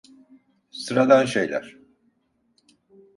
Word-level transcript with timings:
Sıradan 0.71 1.25
şeyler. 1.25 1.77